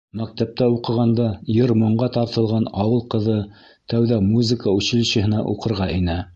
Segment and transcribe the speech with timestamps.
[0.19, 1.27] Мәктәптә уҡығанда
[1.57, 3.37] йыр-моңға тартылған ауыл ҡыҙы
[3.95, 6.23] тәүҙә музыка училищеһына уҡырға инә.